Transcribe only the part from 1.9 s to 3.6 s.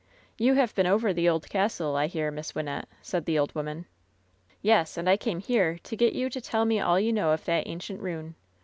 I hear, Miss Wyn nette," said the old